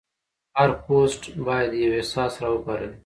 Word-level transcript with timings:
هر 0.57 0.69
پوسټ 0.85 1.21
باید 1.47 1.71
یو 1.83 1.91
احساس 1.99 2.33
راوپاروي. 2.43 2.97